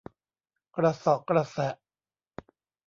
[0.75, 1.73] กระเสาะกระแสะ